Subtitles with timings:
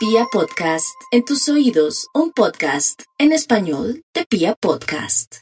[0.00, 5.40] Pia Podcast, en tus oídos, un podcast en español de Pia Podcast.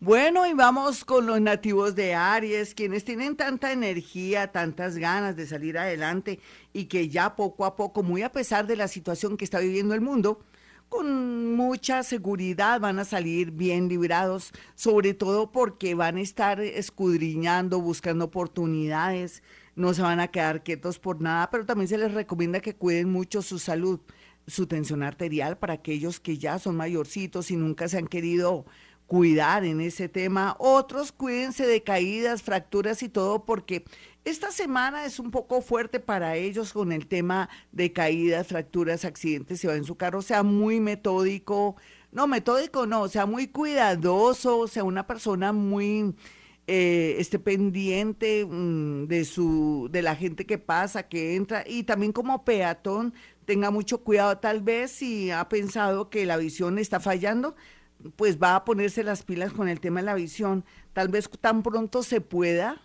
[0.00, 5.46] Bueno, y vamos con los nativos de Aries, quienes tienen tanta energía, tantas ganas de
[5.46, 6.40] salir adelante
[6.72, 9.92] y que ya poco a poco, muy a pesar de la situación que está viviendo
[9.92, 10.42] el mundo,
[10.88, 17.78] con mucha seguridad van a salir bien librados, sobre todo porque van a estar escudriñando,
[17.78, 19.42] buscando oportunidades,
[19.74, 23.10] no se van a quedar quietos por nada, pero también se les recomienda que cuiden
[23.10, 24.00] mucho su salud,
[24.46, 28.66] su tensión arterial para aquellos que ya son mayorcitos y nunca se han querido
[29.06, 30.56] cuidar en ese tema.
[30.58, 33.84] Otros cuídense de caídas, fracturas y todo, porque
[34.24, 39.60] esta semana es un poco fuerte para ellos con el tema de caídas, fracturas, accidentes.
[39.60, 41.76] Si va en su carro, sea muy metódico.
[42.10, 46.14] No, metódico no, sea muy cuidadoso, sea una persona muy
[46.66, 52.12] eh, esté pendiente mm, de su de la gente que pasa, que entra y también
[52.12, 57.56] como peatón tenga mucho cuidado tal vez si ha pensado que la visión está fallando,
[58.16, 60.64] pues va a ponerse las pilas con el tema de la visión.
[60.92, 62.80] Tal vez tan pronto se pueda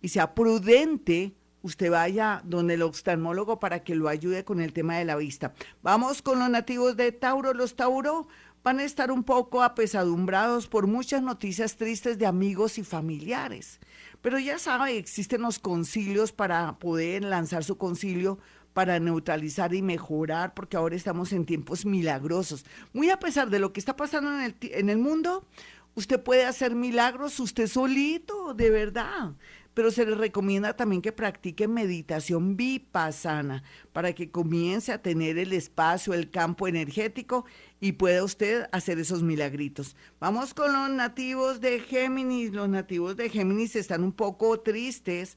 [0.00, 4.98] y sea prudente, usted vaya donde el oftalmólogo para que lo ayude con el tema
[4.98, 5.54] de la vista.
[5.82, 7.54] Vamos con los nativos de Tauro.
[7.54, 8.28] Los Tauro
[8.62, 13.80] van a estar un poco apesadumbrados por muchas noticias tristes de amigos y familiares.
[14.20, 18.38] Pero ya sabe, existen los concilios para poder lanzar su concilio
[18.72, 22.64] para neutralizar y mejorar, porque ahora estamos en tiempos milagrosos.
[22.94, 25.46] Muy a pesar de lo que está pasando en el, en el mundo,
[25.94, 29.34] usted puede hacer milagros usted solito, de verdad
[29.74, 35.52] pero se les recomienda también que practique meditación vipassana para que comience a tener el
[35.52, 37.44] espacio, el campo energético
[37.80, 39.96] y pueda usted hacer esos milagritos.
[40.20, 42.52] Vamos con los nativos de Géminis.
[42.52, 45.36] Los nativos de Géminis están un poco tristes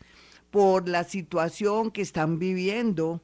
[0.51, 3.21] por la situación que están viviendo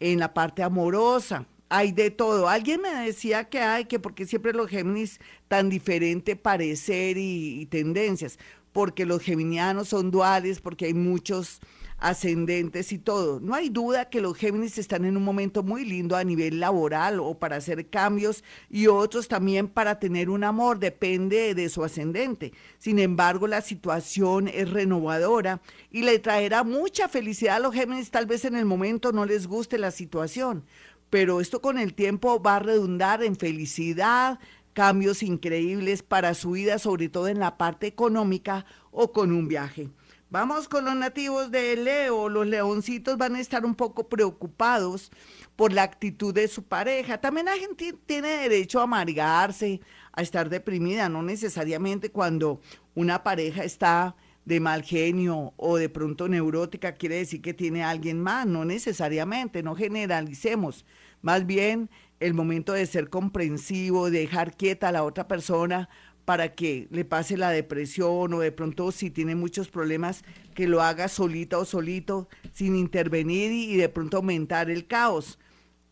[0.00, 2.50] en la parte amorosa hay de todo.
[2.50, 8.38] Alguien me decía que hay, que porque siempre los Géminis tan diferente parecer y, tendencias
[8.72, 11.60] porque los geminianos son duales, porque hay muchos
[12.02, 13.38] ascendentes y todo.
[13.40, 17.20] No hay duda que los Géminis están en un momento muy lindo a nivel laboral
[17.20, 22.52] o para hacer cambios y otros también para tener un amor, depende de su ascendente.
[22.78, 28.26] Sin embargo, la situación es renovadora y le traerá mucha felicidad a los Géminis, tal
[28.26, 30.64] vez en el momento no les guste la situación,
[31.08, 34.40] pero esto con el tiempo va a redundar en felicidad,
[34.72, 39.90] cambios increíbles para su vida, sobre todo en la parte económica o con un viaje.
[40.32, 42.30] Vamos con los nativos de Leo.
[42.30, 45.12] Los leoncitos van a estar un poco preocupados
[45.56, 47.20] por la actitud de su pareja.
[47.20, 49.82] También la gente tiene derecho a amargarse,
[50.12, 52.62] a estar deprimida, no necesariamente cuando
[52.94, 57.90] una pareja está de mal genio o de pronto neurótica quiere decir que tiene a
[57.90, 60.84] alguien más, no necesariamente, no generalicemos.
[61.20, 61.90] Más bien
[62.22, 65.88] el momento de ser comprensivo, de dejar quieta a la otra persona
[66.24, 70.22] para que le pase la depresión o de pronto si tiene muchos problemas,
[70.54, 75.40] que lo haga solita o solito, sin intervenir y, de pronto aumentar el caos.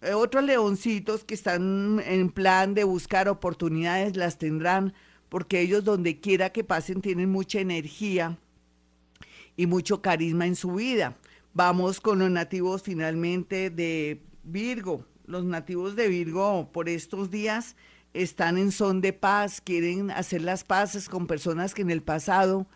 [0.02, 4.94] Eh, otros leoncitos que están en plan de buscar oportunidades las tendrán,
[5.28, 8.38] porque ellos donde quiera que pasen tienen mucha energía
[9.56, 11.16] y mucho carisma en su vida.
[11.54, 17.76] Vamos con los nativos finalmente de Virgo los nativos de Virgo por estos días
[18.12, 22.66] están en son de paz, quieren hacer las paces con personas que en el pasado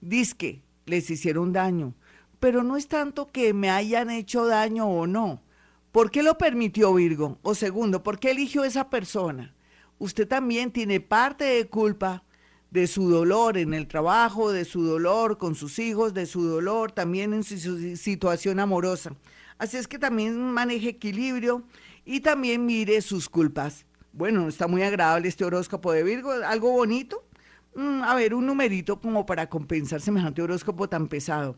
[0.00, 1.92] disque les hicieron daño.
[2.38, 5.42] Pero no es tanto que me hayan hecho daño o no.
[5.90, 7.38] ¿Por qué lo permitió Virgo?
[7.42, 9.52] O segundo, ¿por qué eligió esa persona?
[9.98, 12.22] Usted también tiene parte de culpa
[12.70, 16.92] de su dolor en el trabajo, de su dolor con sus hijos, de su dolor
[16.92, 19.16] también en su situación amorosa.
[19.58, 21.62] Así es que también maneje equilibrio
[22.04, 23.86] y también mire sus culpas.
[24.12, 27.26] Bueno, está muy agradable este horóscopo de Virgo, algo bonito.
[27.74, 31.56] Mm, a ver, un numerito como para compensar semejante horóscopo tan pesado.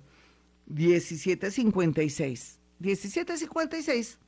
[0.67, 2.59] 1756.
[2.79, 4.19] 1756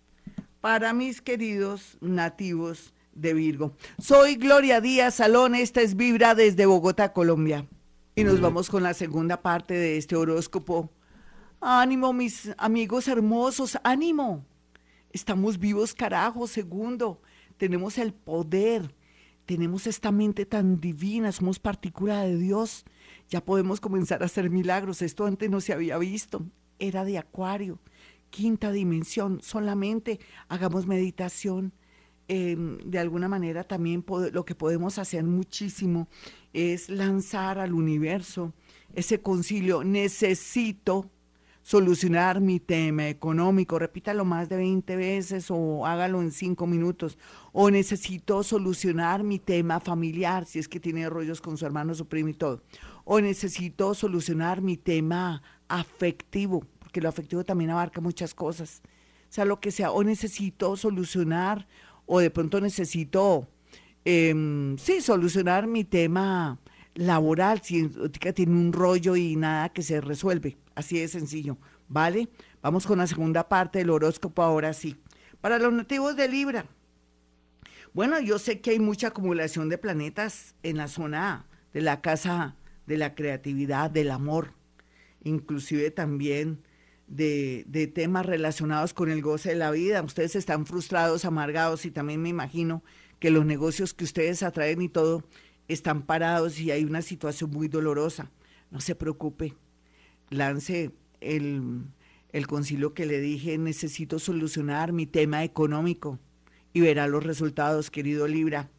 [0.61, 3.73] para mis queridos nativos de Virgo.
[3.99, 7.67] Soy Gloria Díaz Salón, esta es Vibra desde Bogotá, Colombia.
[8.14, 10.91] Y nos vamos con la segunda parte de este horóscopo.
[11.61, 14.44] Ánimo, mis amigos hermosos, ánimo.
[15.12, 16.46] Estamos vivos, carajo.
[16.46, 17.20] Segundo,
[17.56, 18.94] tenemos el poder.
[19.46, 22.84] Tenemos esta mente tan divina, somos partícula de Dios.
[23.31, 25.00] Ya podemos comenzar a hacer milagros.
[25.00, 26.44] Esto antes no se había visto.
[26.78, 27.78] Era de acuario,
[28.28, 29.40] quinta dimensión.
[29.43, 31.72] Solamente hagamos meditación.
[32.31, 36.08] Em, de alguna manera también lo que podemos hacer muchísimo
[36.52, 38.52] es lanzar al universo
[38.94, 39.82] ese concilio.
[39.82, 41.11] Necesito
[41.69, 47.19] solucionar mi tema económico, repítalo más de 20 veces o hágalo en 5 minutos,
[47.53, 52.09] o necesito solucionar mi tema familiar, si es que tiene rollos con su hermano, su
[52.09, 52.62] primo y todo,
[53.05, 58.81] o necesito solucionar mi tema afectivo, porque lo afectivo también abarca muchas cosas,
[59.29, 61.69] o sea, lo que sea, o necesito solucionar,
[62.06, 63.47] o de pronto necesito,
[64.06, 66.59] em, sí, solucionar mi tema
[66.99, 67.89] laboral, si
[68.35, 70.59] tiene un rollo y nada que se resuelve.
[70.75, 71.56] Así de sencillo,
[71.89, 72.29] ¿vale?
[72.61, 74.97] Vamos con la segunda parte del horóscopo ahora sí.
[75.41, 76.67] Para los nativos de Libra.
[77.95, 82.56] Bueno, yo sé que hay mucha acumulación de planetas en la zona de la casa
[82.87, 84.55] de la creatividad, del amor,
[85.23, 86.62] inclusive también
[87.06, 90.03] de, de, temas relacionados con el goce de la vida.
[90.03, 92.83] Ustedes están frustrados, amargados y también me imagino
[93.21, 95.25] que los negocios que ustedes atraen y todo
[95.69, 98.31] están parados y hay una situación muy dolorosa.
[98.70, 99.55] No se preocupe,
[100.31, 101.85] lance el,
[102.32, 106.19] el concilio que le dije, necesito solucionar mi tema económico
[106.73, 108.70] y verá los resultados, querido Libra.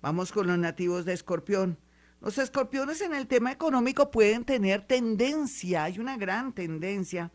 [0.00, 1.78] Vamos con los nativos de Escorpión.
[2.20, 7.32] Los escorpiones en el tema económico pueden tener tendencia, hay una gran tendencia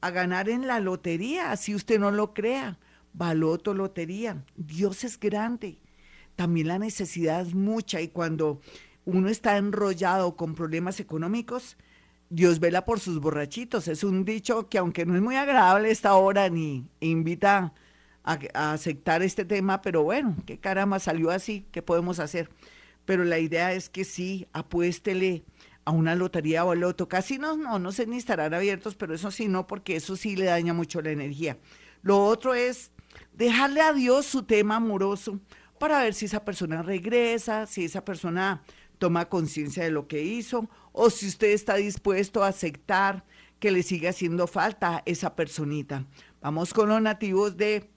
[0.00, 2.78] a ganar en la lotería, si usted no lo crea.
[3.12, 4.44] Baloto, lotería.
[4.56, 5.78] Dios es grande
[6.36, 8.60] también la necesidad es mucha y cuando
[9.04, 11.76] uno está enrollado con problemas económicos,
[12.30, 13.88] Dios vela por sus borrachitos.
[13.88, 17.74] Es un dicho que aunque no es muy agradable esta hora ni invita
[18.24, 22.48] a, aceptar este tema, pero bueno, qué caramba, salió así, ¿qué podemos hacer?
[23.04, 25.44] Pero la idea es que sí, apuéstele
[25.84, 27.08] a una lotería o al loto.
[27.08, 30.36] Casi no, no, no sé ni estarán abiertos, pero eso sí no, porque eso sí
[30.36, 31.58] le daña mucho la energía.
[32.02, 32.92] Lo otro es
[33.34, 35.40] dejarle a Dios su tema amoroso
[35.82, 38.62] para ver si esa persona regresa, si esa persona
[38.98, 43.24] toma conciencia de lo que hizo o si usted está dispuesto a aceptar
[43.58, 46.06] que le siga haciendo falta esa personita.
[46.40, 47.90] Vamos con los nativos de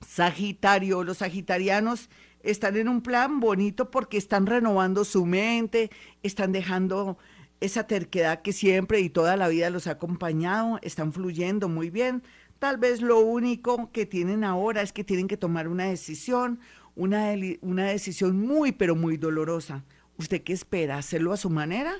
[0.00, 1.04] Sagitario.
[1.04, 2.08] Los sagitarianos
[2.42, 5.90] están en un plan bonito porque están renovando su mente,
[6.22, 7.18] están dejando
[7.60, 12.22] esa terquedad que siempre y toda la vida los ha acompañado, están fluyendo muy bien.
[12.58, 16.60] Tal vez lo único que tienen ahora es que tienen que tomar una decisión,
[16.94, 19.84] una, una decisión muy, pero muy dolorosa.
[20.16, 20.98] ¿Usted qué espera?
[20.98, 21.94] ¿Hacerlo a su manera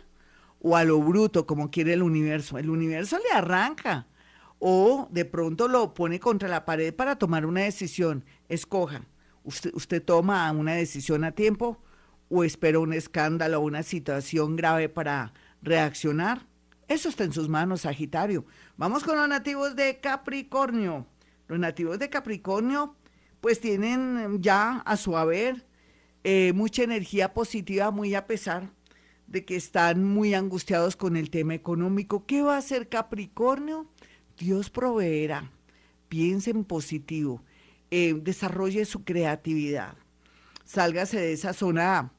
[0.60, 2.58] o a lo bruto, como quiere el universo?
[2.58, 4.06] El universo le arranca
[4.58, 8.24] o de pronto lo pone contra la pared para tomar una decisión.
[8.48, 9.02] Escoja.
[9.44, 11.82] ¿Usted, usted toma una decisión a tiempo
[12.28, 16.46] o espera un escándalo o una situación grave para reaccionar?
[16.86, 18.44] Eso está en sus manos, Sagitario.
[18.76, 21.06] Vamos con los nativos de Capricornio.
[21.48, 22.94] Los nativos de Capricornio
[23.42, 25.66] pues tienen ya a su haber
[26.22, 28.70] eh, mucha energía positiva, muy a pesar
[29.26, 32.24] de que están muy angustiados con el tema económico.
[32.24, 33.90] ¿Qué va a hacer Capricornio?
[34.38, 35.50] Dios proveerá.
[36.08, 37.42] Piense en positivo.
[37.90, 39.96] Eh, desarrolle su creatividad.
[40.64, 42.12] Sálgase de esa zona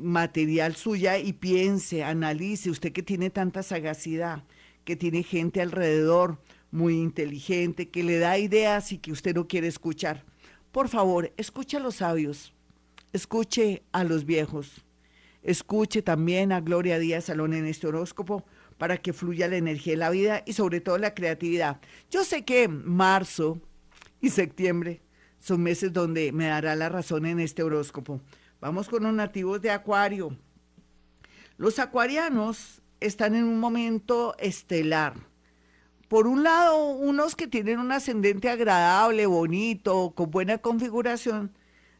[0.00, 4.44] material suya y piense, analice, usted que tiene tanta sagacidad,
[4.84, 6.40] que tiene gente alrededor
[6.70, 10.24] muy inteligente, que le da ideas y que usted no quiere escuchar
[10.72, 12.52] por favor, escuche a los sabios,
[13.12, 14.84] escuche a los viejos,
[15.42, 18.44] escuche también a Gloria Díaz Salón en este horóscopo
[18.76, 21.80] para que fluya la energía de la vida y sobre todo la creatividad.
[22.10, 23.60] Yo sé que marzo
[24.20, 25.00] y septiembre
[25.40, 28.20] son meses donde me dará la razón en este horóscopo.
[28.60, 30.36] Vamos con los nativos de Acuario.
[31.56, 35.14] Los acuarianos están en un momento estelar
[36.08, 41.52] por un lado, unos que tienen un ascendente agradable, bonito, con buena configuración,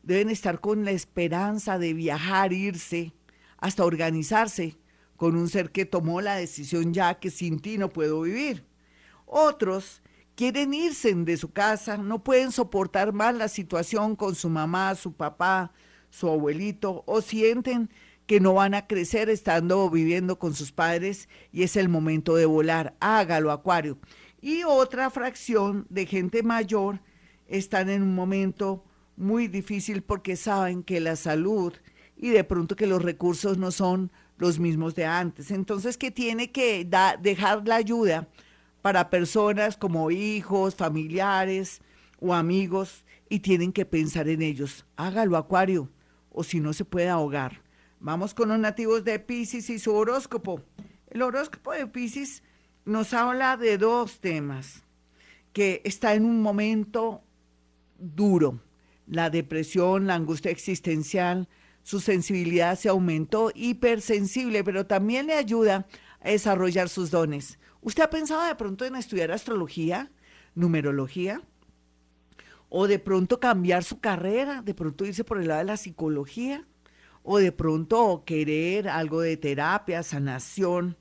[0.03, 3.13] deben estar con la esperanza de viajar, irse,
[3.59, 4.79] hasta organizarse
[5.17, 8.65] con un ser que tomó la decisión ya que sin ti no puedo vivir.
[9.27, 10.01] Otros
[10.37, 15.13] quieren irse de su casa, no pueden soportar más la situación con su mamá, su
[15.13, 15.73] papá,
[16.09, 17.91] su abuelito, o sienten
[18.29, 22.45] que no van a crecer estando viviendo con sus padres y es el momento de
[22.45, 22.95] volar.
[23.01, 23.99] Hágalo, Acuario.
[24.43, 27.01] Y otra fracción de gente mayor
[27.47, 28.85] están en un momento
[29.17, 31.73] muy difícil porque saben que la salud
[32.19, 35.51] y de pronto que los recursos no son los mismos de antes.
[35.51, 36.87] Entonces que tiene que
[37.23, 38.29] dejar la ayuda
[38.83, 41.81] para personas como hijos, familiares
[42.21, 44.85] o amigos y tienen que pensar en ellos.
[44.97, 45.89] Hágalo, Acuario,
[46.29, 47.67] o si no se puede ahogar.
[48.01, 50.63] Vamos con los nativos de Pisces y su horóscopo.
[51.09, 52.45] El horóscopo de Pisces
[52.85, 54.85] nos habla de dos temas,
[55.53, 57.25] que está en un momento
[57.99, 58.63] duro,
[59.09, 61.49] la depresión, la angustia existencial,
[61.83, 65.89] su sensibilidad se aumentó, hipersensible, pero también le ayuda
[66.21, 67.59] a desarrollar sus dones.
[67.81, 70.13] ¿Usted ha pensado de pronto en estudiar astrología,
[70.55, 71.43] numerología?
[72.69, 74.63] ¿O de pronto cambiar su carrera?
[74.63, 76.65] ¿De pronto irse por el lado de la psicología?
[77.23, 80.97] ¿O de pronto querer algo de terapia, sanación?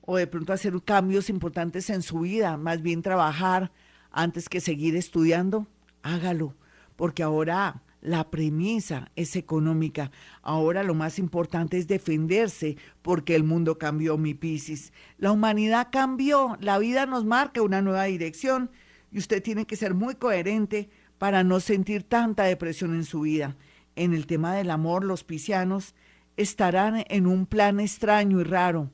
[0.00, 2.56] ¿O de pronto hacer cambios importantes en su vida?
[2.56, 3.72] Más bien trabajar
[4.10, 5.66] antes que seguir estudiando.
[6.02, 6.54] Hágalo,
[6.96, 10.12] porque ahora la premisa es económica.
[10.42, 14.92] Ahora lo más importante es defenderse porque el mundo cambió, mi Piscis.
[15.18, 18.70] La humanidad cambió, la vida nos marca una nueva dirección
[19.10, 23.56] y usted tiene que ser muy coherente para no sentir tanta depresión en su vida.
[23.96, 25.94] En el tema del amor, los piscianos
[26.36, 28.90] estarán en un plan extraño y raro.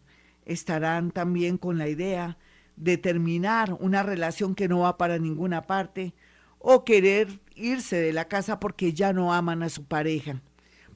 [0.46, 2.38] Estarán también con la idea
[2.76, 6.14] de terminar una relación que no va para ninguna parte
[6.58, 10.40] o querer irse de la casa porque ya no aman a su pareja.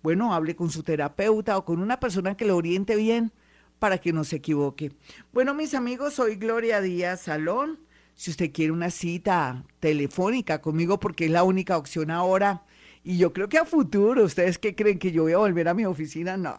[0.03, 3.33] Bueno, hable con su terapeuta o con una persona que lo oriente bien
[3.81, 4.93] para que no se equivoque.
[5.33, 7.81] Bueno, mis amigos, soy Gloria Díaz Salón.
[8.15, 12.63] Si usted quiere una cita telefónica conmigo, porque es la única opción ahora,
[13.07, 15.75] y yo creo que a futuro, ¿ustedes qué creen que yo voy a volver a
[15.75, 16.37] mi oficina?
[16.37, 16.59] No.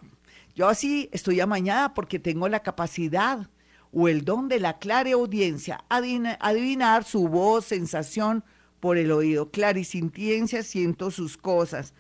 [0.56, 3.50] Yo así estoy amañada porque tengo la capacidad
[3.92, 8.46] o el don de la clara audiencia, adivinar su voz, sensación,
[8.80, 9.51] por el oído.
[9.51, 11.94] Clarisintiencia, siento sus cosas.